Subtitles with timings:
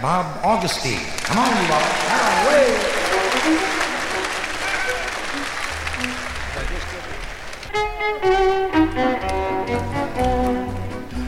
[0.00, 1.00] Bob Augustin.
[1.24, 1.80] Come on, you Bob.
[1.80, 2.96] Now, way.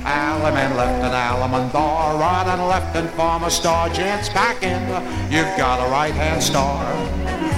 [0.04, 4.82] Allemande left an Allemande thar, right and left and form a star, gents back in.
[5.32, 6.85] You've got a right hand star.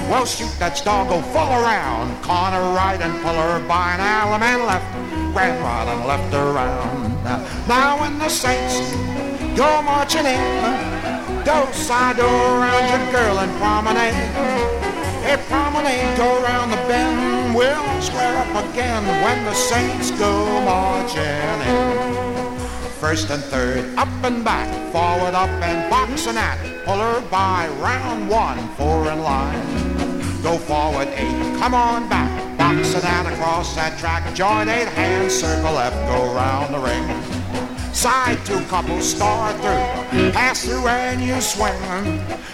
[0.08, 2.22] Well, shoot that star, go full around.
[2.22, 4.86] Corner right and pull her by an Allemande left.
[5.34, 7.24] Grand right and left around.
[7.66, 14.14] Now, in the Saints go marching in, go side door around your girl and promenade.
[15.24, 17.54] A promenade, go round the bend.
[17.54, 22.58] We'll square up again when the Saints go marching in.
[22.98, 26.58] First and third, up and back, forward, up and box the gnat.
[26.84, 30.42] Pull her by round one, four in line.
[30.42, 34.34] Go forward eight, come on back, box the gnat across that track.
[34.34, 37.39] Join eight hands, circle left, go round the ring.
[37.92, 41.72] Side two couples, star through, pass through and you swing.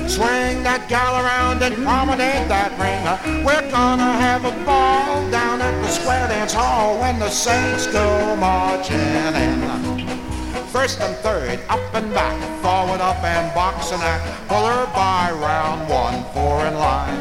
[0.09, 3.45] Swing that gal around and promenade that ring.
[3.45, 8.37] We're gonna have a ball down at the Square Dance Hall when the Saints go
[8.37, 9.67] marching in
[10.77, 14.21] first and third, up and back, forward, up and box the gnat.
[14.47, 17.19] Pull her by round one, four in line.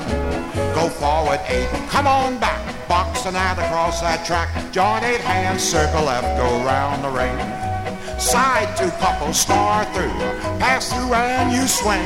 [0.75, 4.50] Go forward eight, come on back, box the gnat across that track.
[4.73, 7.65] Join eight hands, circle left, go round the ring.
[8.18, 10.10] Side two couples, star through,
[10.60, 12.06] pass through and you swing.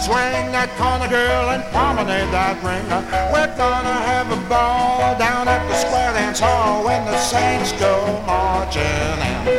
[0.00, 2.84] Swing that corner girl and promenade that ring.
[3.32, 8.22] We're gonna have a ball down at the Square Dance Hall when the Saints go
[8.26, 9.53] marching in.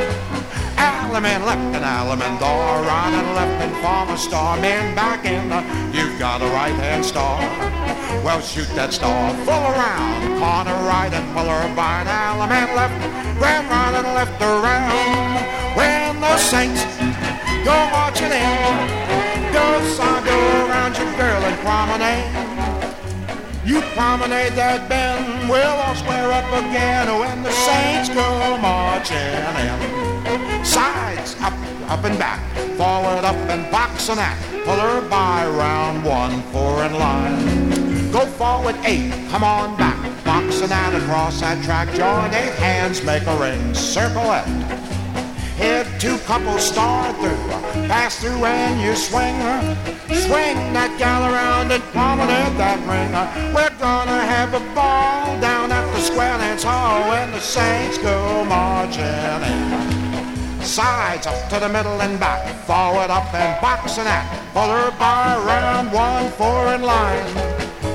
[1.15, 5.47] Allemande left and Allemande thar, right and left and form a star, man back in,
[5.47, 5.63] the,
[5.95, 7.39] you've got a right hand star.
[8.19, 12.99] Well, shoot that star full around, corner right and pull her by an Allemande left,
[13.39, 15.39] grand right and left around.
[15.79, 16.83] When the Saints
[17.63, 18.75] go marching in,
[19.55, 20.35] go side, go
[20.67, 22.27] around your girl and promenade.
[23.63, 30.64] You promenade that bend, we'll all square up again when the Saints go marching in
[31.41, 31.53] up,
[31.89, 32.39] up and back,
[32.77, 34.37] forward, up and box the gnat.
[34.63, 38.11] Pull her by round one, four in line.
[38.11, 41.87] Go forward eight, come on back, box the gnat across that track.
[41.95, 44.47] Join eight hands, make a ring, circle left.
[45.57, 47.47] Head two couples star through,
[47.87, 49.95] pass through and you swing her.
[50.27, 53.09] Swing that gal around and promenade that ring.
[53.55, 58.43] We're gonna have a ball down at the Square Dance Hall when the Saints go
[58.43, 59.94] marching in
[60.65, 64.25] sides, up to the middle and back, forward, up and box the gnat.
[64.53, 67.25] Pull her by round one, four in line.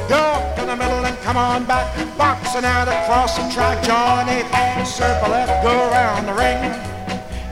[0.09, 3.83] Go up to the middle and come on back, box and out across the track.
[3.83, 6.63] Join eight and circle left, go around the ring.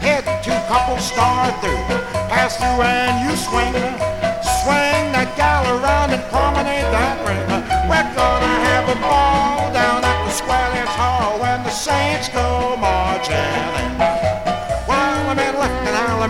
[0.01, 1.83] Hit two couples, star through,
[2.31, 3.37] pass through and you.
[3.37, 4.08] Swing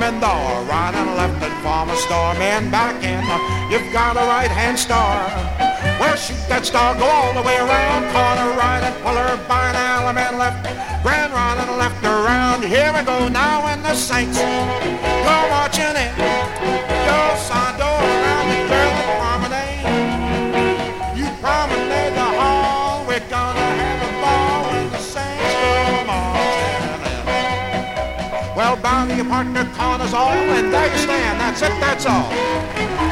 [0.09, 3.23] Allemande thar, right and left and form a star, man back in.
[3.71, 5.29] You've got a right hand star.
[6.01, 9.71] Well, shoot that star, go all the way around, corner right and pull her by
[9.71, 10.63] an Allemande left,
[11.03, 12.65] grand right and left around.
[12.65, 15.78] Here we go now, and the Saints go marching
[28.59, 31.41] Well, bound your partner corners all, and there you stand.
[31.41, 33.08] That's it, that's all.